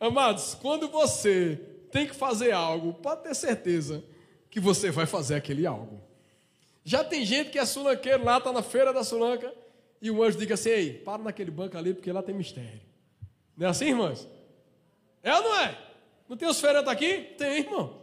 [0.00, 1.60] Amados, quando você
[1.92, 4.02] tem que fazer algo, pode ter certeza
[4.50, 6.07] que você vai fazer aquele algo.
[6.88, 9.52] Já tem gente que é sulanqueiro lá, está na feira da sulanca,
[10.00, 12.80] e o anjo diga assim: Ei, para naquele banco ali, porque lá tem mistério.
[13.54, 14.26] Não é assim, irmãos?
[15.22, 15.78] É ou não é?
[16.26, 17.34] Não tem os feirantes aqui?
[17.36, 17.98] Tem, irmão.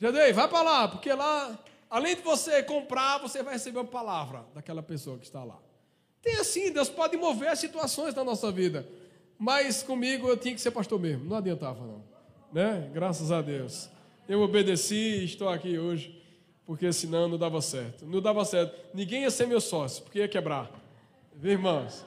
[0.00, 1.56] Já dei, vai para lá, porque lá,
[1.88, 5.60] além de você comprar, você vai receber uma palavra daquela pessoa que está lá.
[6.20, 8.84] Tem assim, Deus pode mover as situações da nossa vida.
[9.38, 12.02] Mas comigo eu tinha que ser pastor mesmo, não adiantava não.
[12.52, 12.90] Né?
[12.92, 13.88] Graças a Deus.
[14.28, 16.20] Eu obedeci e estou aqui hoje,
[16.66, 18.06] porque senão não dava certo.
[18.06, 18.74] Não dava certo.
[18.94, 20.70] Ninguém ia ser meu sócio, porque ia quebrar.
[21.34, 22.04] Viu, irmãos?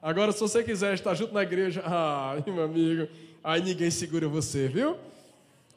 [0.00, 3.08] Agora, se você quiser estar junto na igreja, ah, meu amigo,
[3.42, 4.96] aí ninguém segura você, viu?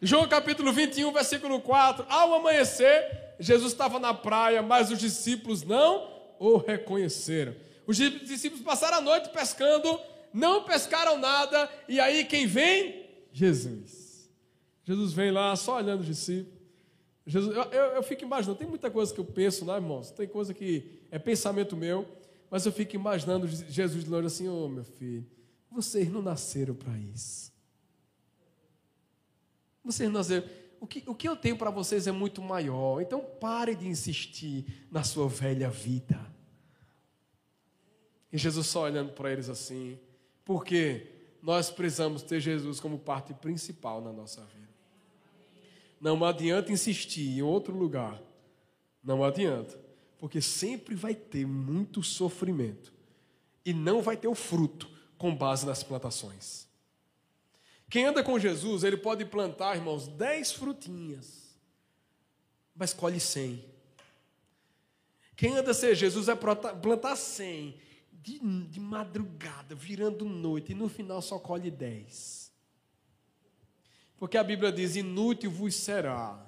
[0.01, 2.05] João capítulo 21, versículo 4.
[2.09, 7.55] Ao amanhecer, Jesus estava na praia, mas os discípulos não o reconheceram.
[7.85, 9.99] Os discípulos passaram a noite pescando,
[10.33, 13.05] não pescaram nada, e aí quem vem?
[13.31, 14.29] Jesus.
[14.83, 16.60] Jesus vem lá só olhando os discípulos.
[17.25, 20.09] Jesus, eu, eu, eu, fico imaginando, tem muita coisa que eu penso, né, irmãos?
[20.11, 22.07] Tem coisa que é pensamento meu,
[22.49, 25.25] mas eu fico imaginando Jesus de longe assim: Ô oh, meu filho,
[25.69, 27.53] vocês não nasceram para isso.
[29.83, 30.47] Vocês não nasceram.
[30.79, 34.87] O que, o que eu tenho para vocês é muito maior, então pare de insistir
[34.89, 36.19] na sua velha vida.
[38.33, 39.99] E Jesus só olhando para eles assim,
[40.43, 41.07] porque
[41.41, 44.70] nós precisamos ter Jesus como parte principal na nossa vida.
[46.01, 48.19] Não adianta insistir em outro lugar.
[49.03, 49.79] Não adianta.
[50.17, 52.91] Porque sempre vai ter muito sofrimento.
[53.63, 56.67] E não vai ter o fruto com base nas plantações.
[57.87, 61.55] Quem anda com Jesus, ele pode plantar, irmãos, dez frutinhas,
[62.73, 63.63] mas colhe cem.
[65.35, 67.79] Quem anda ser Jesus é plantar cem
[68.11, 72.50] de, de madrugada, virando noite, e no final só colhe dez.
[74.21, 76.39] Porque a Bíblia diz: inútil vos será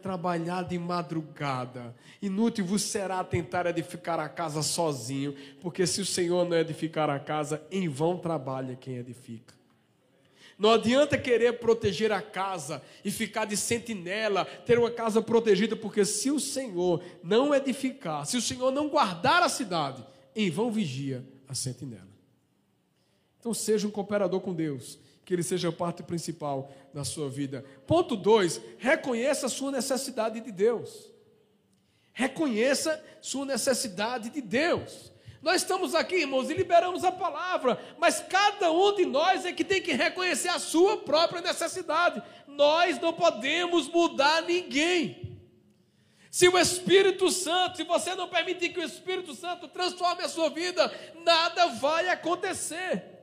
[0.00, 6.48] trabalhar de madrugada, inútil vos será tentar edificar a casa sozinho, porque se o Senhor
[6.48, 9.52] não edificar a casa, em vão trabalha quem edifica.
[10.56, 16.04] Não adianta querer proteger a casa e ficar de sentinela, ter uma casa protegida, porque
[16.04, 21.26] se o Senhor não edificar, se o Senhor não guardar a cidade, em vão vigia
[21.48, 22.12] a sentinela.
[23.40, 27.64] Então seja um cooperador com Deus, que ele seja a parte principal da sua vida.
[27.86, 31.10] Ponto 2, reconheça a sua necessidade de Deus.
[32.12, 35.12] Reconheça sua necessidade de Deus.
[35.40, 39.64] Nós estamos aqui, irmãos, e liberamos a palavra, mas cada um de nós é que
[39.64, 42.22] tem que reconhecer a sua própria necessidade.
[42.46, 45.40] Nós não podemos mudar ninguém.
[46.30, 50.48] Se o Espírito Santo, se você não permitir que o Espírito Santo transforme a sua
[50.48, 50.90] vida,
[51.24, 53.21] nada vai acontecer.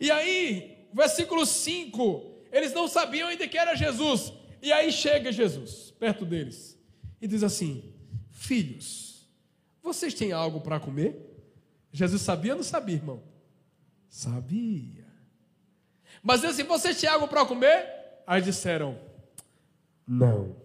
[0.00, 4.32] E aí, versículo 5, eles não sabiam ainda que era Jesus.
[4.62, 6.78] E aí chega Jesus perto deles
[7.20, 7.94] e diz assim:
[8.30, 9.28] Filhos,
[9.82, 11.14] vocês têm algo para comer?
[11.92, 13.22] Jesus sabia ou não sabia, irmão?
[14.08, 15.06] Sabia.
[16.22, 17.86] Mas assim, vocês têm algo para comer?
[18.26, 18.98] Aí disseram:
[20.06, 20.56] Não.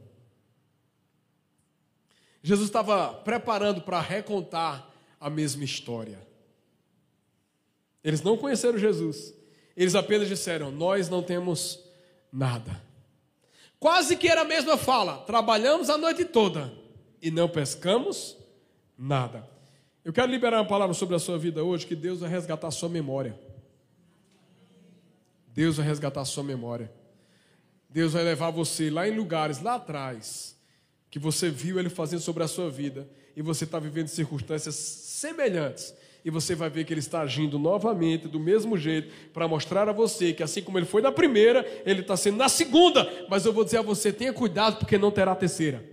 [2.41, 6.19] Jesus estava preparando para recontar a mesma história.
[8.05, 9.33] Eles não conheceram Jesus.
[9.75, 11.83] Eles apenas disseram: Nós não temos
[12.31, 12.79] nada.
[13.79, 16.71] Quase que era a mesma fala: Trabalhamos a noite toda
[17.19, 18.37] e não pescamos
[18.95, 19.49] nada.
[20.03, 22.71] Eu quero liberar uma palavra sobre a sua vida hoje, que Deus vai resgatar a
[22.71, 23.37] sua memória.
[25.47, 26.91] Deus vai resgatar a sua memória.
[27.89, 30.55] Deus vai levar você lá em lugares lá atrás
[31.09, 35.95] que você viu ele fazendo sobre a sua vida e você está vivendo circunstâncias semelhantes.
[36.25, 39.91] E você vai ver que ele está agindo novamente, do mesmo jeito, para mostrar a
[39.91, 43.07] você que, assim como ele foi na primeira, ele está sendo na segunda.
[43.29, 45.88] Mas eu vou dizer a você: tenha cuidado, porque não terá terceira.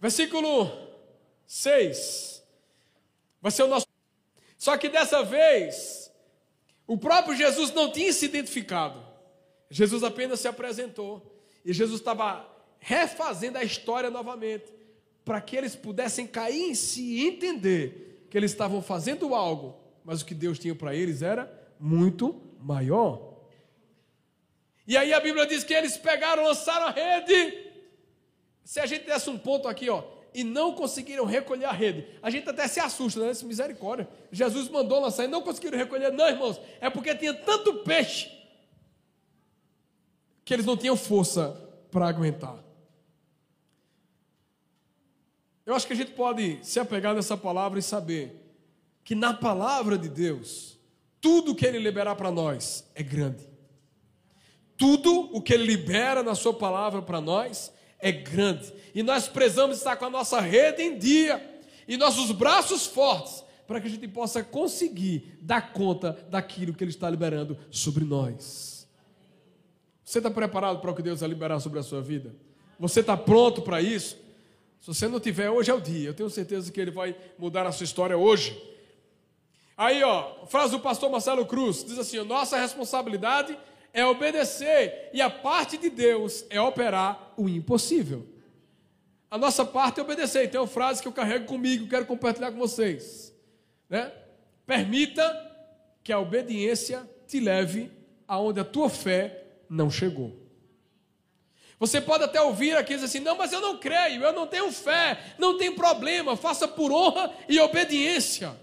[0.00, 0.70] Versículo
[1.46, 2.42] 6.
[3.42, 3.86] Vai ser o nosso.
[4.56, 6.10] Só que dessa vez,
[6.86, 9.04] o próprio Jesus não tinha se identificado.
[9.70, 14.72] Jesus apenas se apresentou e Jesus estava refazendo a história novamente,
[15.26, 20.22] para que eles pudessem cair em si e entender que eles estavam fazendo algo, mas
[20.22, 23.34] o que Deus tinha para eles era muito maior.
[24.86, 27.72] E aí a Bíblia diz que eles pegaram, lançaram a rede.
[28.62, 32.30] Se a gente desse um ponto aqui, ó, e não conseguiram recolher a rede, a
[32.30, 33.32] gente até se assusta, né?
[33.42, 34.08] Misericórdia.
[34.30, 36.12] Jesus mandou lançar e não conseguiram recolher.
[36.12, 38.30] Não, irmãos, é porque tinha tanto peixe
[40.44, 41.50] que eles não tinham força
[41.90, 42.65] para aguentar.
[45.66, 48.40] Eu acho que a gente pode se apegar nessa palavra e saber
[49.02, 50.78] que na palavra de Deus,
[51.20, 53.44] tudo que Ele liberar para nós é grande.
[54.76, 58.72] Tudo o que Ele libera na Sua palavra para nós é grande.
[58.94, 63.80] E nós precisamos estar com a nossa rede em dia e nossos braços fortes para
[63.80, 68.88] que a gente possa conseguir dar conta daquilo que Ele está liberando sobre nós.
[70.04, 72.32] Você está preparado para o que Deus vai liberar sobre a sua vida?
[72.78, 74.25] Você está pronto para isso?
[74.86, 76.10] Se você não tiver, hoje é o dia.
[76.10, 78.56] Eu tenho certeza que ele vai mudar a sua história hoje.
[79.76, 83.58] Aí, ó, frase do pastor Marcelo Cruz, diz assim: nossa responsabilidade
[83.92, 88.28] é obedecer, e a parte de Deus é operar o impossível.
[89.28, 90.44] A nossa parte é obedecer.
[90.44, 93.34] Então, uma frase que eu carrego comigo, quero compartilhar com vocês.
[93.90, 94.12] Né?
[94.64, 95.24] Permita
[96.04, 97.90] que a obediência te leve
[98.28, 100.45] aonde a tua fé não chegou.
[101.78, 104.72] Você pode até ouvir aqui dizer assim: não, mas eu não creio, eu não tenho
[104.72, 108.56] fé, não tem problema, faça por honra e obediência.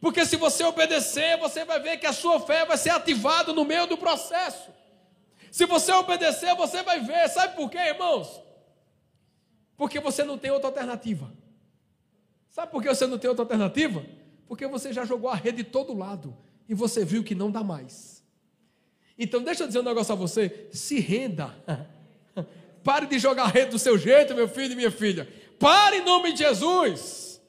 [0.00, 3.64] Porque se você obedecer, você vai ver que a sua fé vai ser ativada no
[3.64, 4.70] meio do processo.
[5.50, 7.28] Se você obedecer, você vai ver.
[7.28, 8.40] Sabe por quê, irmãos?
[9.76, 11.32] Porque você não tem outra alternativa.
[12.48, 14.04] Sabe por que você não tem outra alternativa?
[14.46, 16.36] Porque você já jogou a rede de todo lado
[16.68, 18.22] e você viu que não dá mais.
[19.18, 21.54] Então, deixa eu dizer um negócio a você: se renda.
[22.82, 25.28] Pare de jogar rede do seu jeito, meu filho e minha filha.
[25.58, 27.40] Pare em nome de Jesus.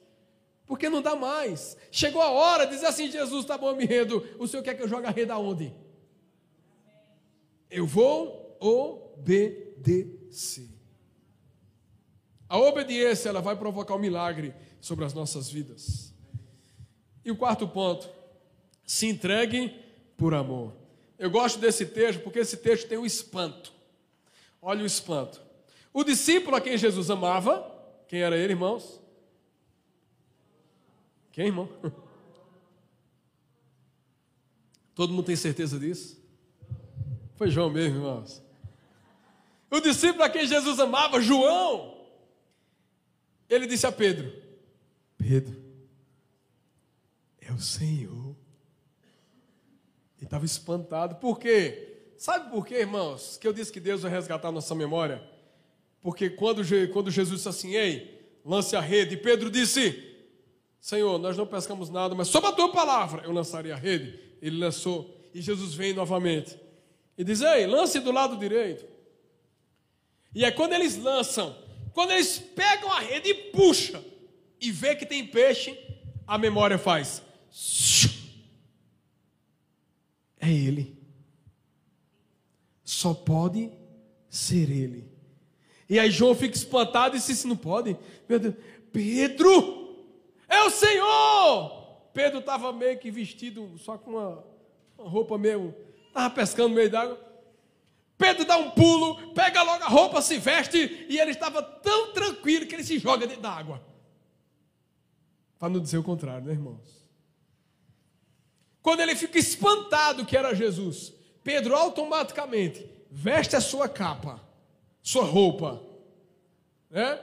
[0.66, 1.76] Porque não dá mais.
[1.90, 4.24] Chegou a hora de dizer assim: Jesus, tá bom, me rendo.
[4.38, 5.74] O senhor quer que eu jogue a rede aonde?
[7.70, 10.68] Eu vou obedecer.
[12.48, 16.12] A obediência ela vai provocar um milagre sobre as nossas vidas.
[17.24, 18.08] E o quarto ponto,
[18.84, 19.72] se entregue
[20.16, 20.74] por amor.
[21.18, 23.72] Eu gosto desse texto porque esse texto tem um espanto.
[24.60, 25.40] Olha o espanto.
[25.92, 27.68] O discípulo a quem Jesus amava,
[28.06, 29.00] quem era ele, irmãos?
[31.32, 31.68] Quem, irmão?
[34.94, 36.20] Todo mundo tem certeza disso?
[37.36, 38.42] Foi João mesmo, irmãos.
[39.70, 42.06] O discípulo a quem Jesus amava, João,
[43.48, 44.30] ele disse a Pedro:
[45.16, 45.56] Pedro,
[47.40, 48.36] é o Senhor.
[50.18, 51.89] Ele estava espantado, por quê?
[52.20, 55.26] Sabe por quê, irmãos, que eu disse que Deus vai resgatar nossa memória?
[56.02, 56.60] Porque quando,
[56.92, 60.18] quando Jesus disse assim, ei, lance a rede, Pedro disse,
[60.78, 64.20] Senhor, nós não pescamos nada, mas sob a tua palavra eu lançaria a rede.
[64.42, 66.60] Ele lançou, e Jesus vem novamente.
[67.16, 68.84] E diz, ei, lance do lado direito.
[70.34, 71.56] E é quando eles lançam,
[71.94, 74.04] quando eles pegam a rede e puxam,
[74.60, 75.74] e vê que tem peixe,
[76.26, 77.22] a memória faz.
[80.38, 80.99] É ele
[83.00, 83.70] só pode
[84.28, 85.10] ser Ele.
[85.88, 87.96] E aí João fica espantado e disse: Não pode?
[88.28, 88.54] Meu Deus,
[88.92, 89.96] Pedro,
[90.48, 91.80] é o Senhor!
[92.12, 94.44] Pedro estava meio que vestido, só com uma,
[94.98, 95.74] uma roupa meio.
[96.08, 97.18] Estava pescando no meio d'água.
[98.18, 102.66] Pedro dá um pulo, pega logo a roupa, se veste, e ele estava tão tranquilo
[102.66, 103.82] que ele se joga dentro da água.
[105.58, 107.08] Para não dizer o contrário, né, irmãos?
[108.82, 114.40] Quando ele fica espantado que era Jesus, Pedro automaticamente veste a sua capa,
[115.02, 115.82] sua roupa,
[116.90, 117.18] né?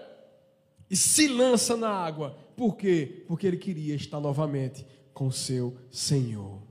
[0.89, 2.37] E se lança na água.
[2.55, 3.23] Por quê?
[3.27, 6.61] Porque ele queria estar novamente com seu Senhor.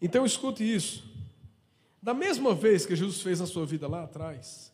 [0.00, 1.04] Então escute isso.
[2.02, 4.72] Da mesma vez que Jesus fez na sua vida lá atrás,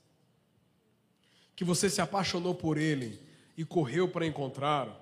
[1.55, 3.21] que você se apaixonou por Ele
[3.57, 4.95] e correu para encontrá-lo,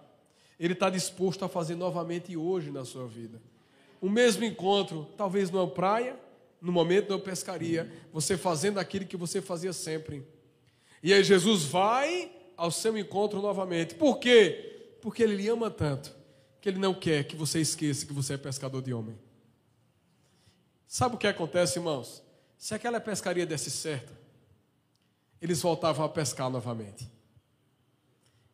[0.58, 3.40] Ele está disposto a fazer novamente hoje na sua vida
[4.00, 6.18] o mesmo encontro, talvez numa praia,
[6.60, 10.26] no momento da pescaria, você fazendo aquilo que você fazia sempre.
[11.02, 13.94] E aí Jesus vai ao seu encontro novamente.
[13.94, 14.96] Por quê?
[15.00, 16.14] Porque ele lhe ama tanto
[16.60, 19.18] que ele não quer que você esqueça que você é pescador de homem.
[20.86, 22.22] Sabe o que acontece, irmãos?
[22.58, 24.12] Se aquela pescaria desse certo,
[25.40, 27.10] eles voltavam a pescar novamente.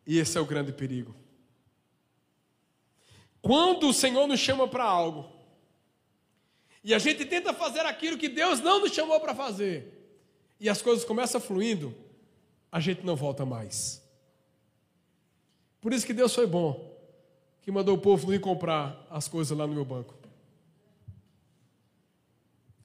[0.05, 1.13] E esse é o grande perigo.
[3.41, 5.36] Quando o Senhor nos chama para algo,
[6.87, 10.07] e a gente tenta fazer aquilo que Deus não nos chamou para fazer.
[10.57, 11.93] E as coisas começam fluindo,
[12.71, 14.01] a gente não volta mais.
[15.81, 16.95] Por isso que Deus foi bom.
[17.61, 20.15] que mandou o povo ir comprar as coisas lá no meu banco.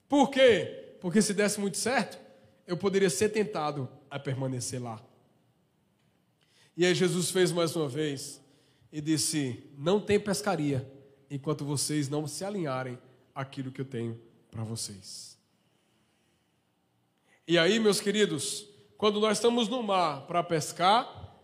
[0.08, 0.96] Por quê?
[1.00, 2.18] Porque se desse muito certo,
[2.66, 5.00] eu poderia ser tentado a permanecer lá.
[6.76, 8.40] E aí Jesus fez mais uma vez
[8.92, 10.90] e disse: Não tem pescaria
[11.30, 12.98] enquanto vocês não se alinharem
[13.34, 14.20] àquilo que eu tenho
[14.50, 15.38] para vocês.
[17.46, 18.66] E aí, meus queridos,
[18.96, 21.36] quando nós estamos no mar para pescar,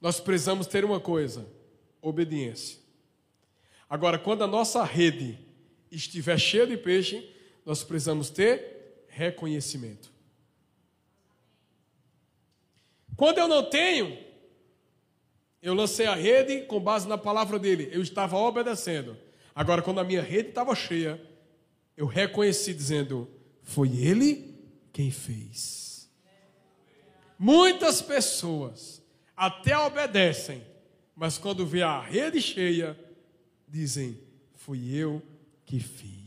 [0.00, 1.46] nós precisamos ter uma coisa:
[2.00, 2.80] obediência.
[3.88, 5.38] Agora, quando a nossa rede
[5.90, 7.30] estiver cheia de peixe,
[7.64, 10.10] nós precisamos ter reconhecimento.
[13.14, 14.18] Quando eu não tenho,
[15.60, 19.16] eu lancei a rede com base na palavra dele, eu estava obedecendo.
[19.54, 21.20] Agora, quando a minha rede estava cheia,
[21.96, 23.28] eu reconheci dizendo:
[23.62, 24.58] Foi ele
[24.92, 26.10] quem fez.
[27.38, 29.02] Muitas pessoas
[29.36, 30.62] até obedecem,
[31.14, 32.98] mas quando vê a rede cheia,
[33.68, 34.20] dizem:
[34.54, 35.22] Fui eu
[35.64, 36.22] que fiz.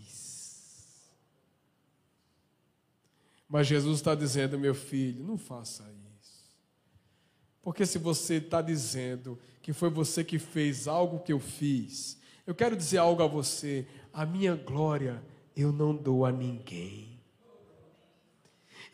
[3.48, 5.84] Mas Jesus está dizendo, meu filho, não faça
[6.20, 6.44] isso.
[7.62, 12.54] Porque se você está dizendo que foi você que fez algo que eu fiz, eu
[12.54, 15.24] quero dizer algo a você: a minha glória
[15.56, 17.20] eu não dou a ninguém.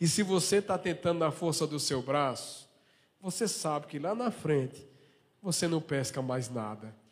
[0.00, 2.68] E se você está tentando na força do seu braço,
[3.20, 4.86] você sabe que lá na frente
[5.40, 7.02] você não pesca mais nada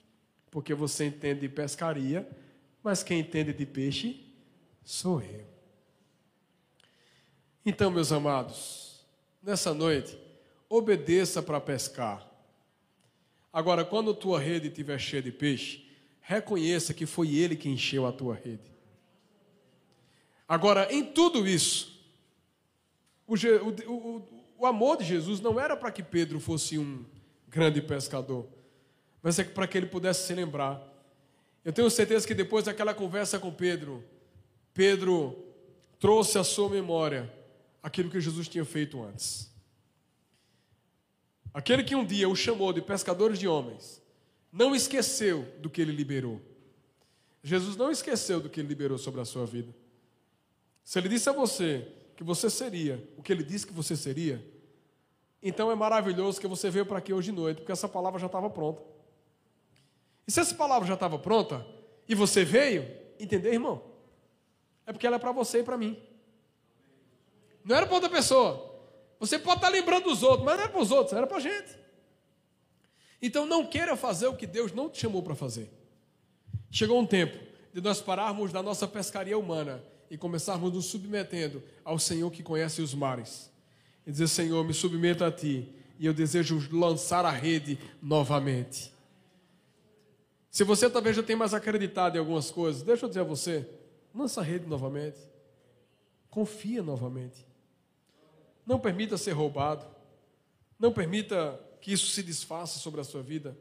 [0.51, 2.29] porque você entende de pescaria,
[2.83, 4.21] mas quem entende de peixe
[4.83, 5.47] sou eu.
[7.65, 9.05] Então, meus amados,
[9.43, 10.19] nessa noite,
[10.69, 12.27] obedeça para pescar.
[13.53, 15.89] Agora, quando tua rede estiver cheia de peixe,
[16.21, 18.71] reconheça que foi ele que encheu a tua rede.
[20.51, 21.97] Agora, em tudo isso,
[23.27, 24.23] o, o,
[24.59, 27.07] o, amor de Jesus não era para que Pedro fosse um
[27.49, 28.47] grande pescador
[29.23, 30.83] mas é para que ele pudesse se lembrar.
[31.65, 34.03] Eu tenho certeza que depois daquela conversa com Pedro,
[34.73, 35.37] Pedro
[35.99, 37.31] trouxe à sua memória
[37.83, 39.51] aquilo que Jesus tinha feito antes.
[41.53, 44.01] Aquele que um dia o chamou de pescadores de homens,
[44.53, 46.41] não esqueceu do que ele liberou.
[47.43, 49.75] Jesus não esqueceu do que ele liberou sobre a sua vida.
[50.91, 51.87] Se ele disse a você
[52.17, 54.45] que você seria o que ele disse que você seria,
[55.41, 58.27] então é maravilhoso que você veio para aqui hoje de noite, porque essa palavra já
[58.27, 58.83] estava pronta.
[60.27, 61.65] E se essa palavra já estava pronta
[62.09, 63.85] e você veio, entendeu, irmão?
[64.85, 65.97] É porque ela é para você e para mim.
[67.65, 68.77] Não era para outra pessoa.
[69.21, 71.41] Você pode estar lembrando dos outros, mas não era para os outros, era para a
[71.41, 71.79] gente.
[73.23, 75.71] Então não queira fazer o que Deus não te chamou para fazer.
[76.69, 77.39] Chegou um tempo
[77.73, 82.83] de nós pararmos da nossa pescaria humana e começarmos nos submetendo ao Senhor que conhece
[82.83, 83.51] os mares.
[84.05, 88.93] E dizer, Senhor, me submeta a Ti e eu desejo lançar a rede novamente.
[90.51, 93.69] Se você talvez já tenha mais acreditado em algumas coisas, deixa eu dizer a você,
[94.13, 95.19] lança a rede novamente.
[96.29, 97.47] Confia novamente.
[98.67, 99.87] Não permita ser roubado.
[100.79, 103.57] Não permita que isso se desfaça sobre a sua vida,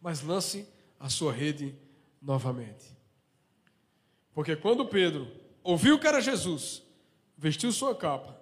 [0.00, 0.66] mas lance
[0.98, 1.74] a sua rede
[2.22, 2.86] novamente.
[4.32, 5.26] Porque quando Pedro
[5.62, 6.82] ouviu que era Jesus,
[7.36, 8.38] vestiu sua capa,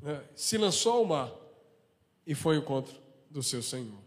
[0.00, 1.32] né, se lançou ao mar
[2.26, 2.94] e foi ao encontro
[3.30, 3.98] do seu Senhor.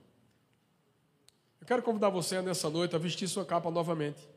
[1.60, 4.28] Eu quero convidar você nessa noite a vestir sua capa novamente.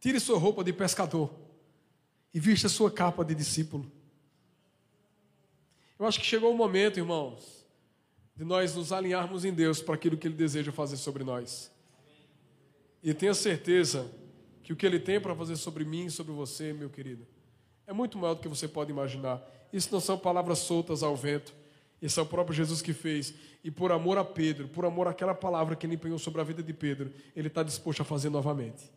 [0.00, 1.30] Tire sua roupa de pescador
[2.34, 3.90] e vista sua capa de discípulo.
[5.98, 7.64] Eu acho que chegou o momento, irmãos,
[8.36, 11.70] de nós nos alinharmos em Deus para aquilo que Ele deseja fazer sobre nós.
[13.02, 14.10] E tenha certeza
[14.66, 17.24] que o que Ele tem para fazer sobre mim e sobre você, meu querido,
[17.86, 19.40] é muito maior do que você pode imaginar.
[19.72, 21.54] Isso não são palavras soltas ao vento.
[22.02, 23.32] Esse é o próprio Jesus que fez.
[23.62, 26.64] E por amor a Pedro, por amor àquela palavra que ele empenhou sobre a vida
[26.64, 28.90] de Pedro, ele está disposto a fazer novamente.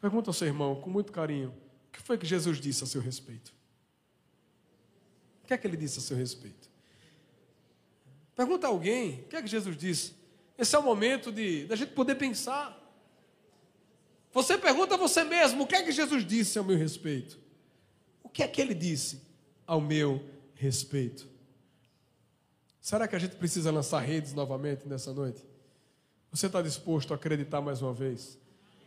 [0.00, 1.50] Pergunta ao seu irmão, com muito carinho,
[1.88, 3.52] o que foi que Jesus disse a seu respeito?
[5.42, 6.70] O que é que ele disse a seu respeito?
[8.34, 10.14] Pergunta a alguém, o que é que Jesus disse?
[10.56, 12.82] Esse é o momento de da gente poder pensar.
[14.34, 17.38] Você pergunta a você mesmo, o que é que Jesus disse ao meu respeito?
[18.20, 19.22] O que é que ele disse
[19.64, 21.28] ao meu respeito?
[22.80, 25.40] Será que a gente precisa lançar redes novamente nessa noite?
[26.32, 28.36] Você está disposto a acreditar mais uma vez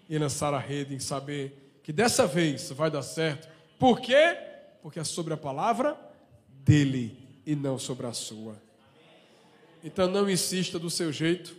[0.09, 3.47] e lançar a rede em saber que dessa vez vai dar certo?
[3.79, 4.37] Por quê?
[4.81, 5.97] Porque é sobre a palavra
[6.49, 8.61] dele e não sobre a sua.
[9.81, 11.55] Então não insista do seu jeito,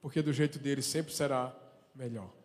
[0.00, 1.54] porque do jeito dele sempre será
[1.94, 2.37] melhor.